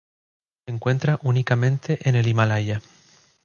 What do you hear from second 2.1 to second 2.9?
el Himalaya.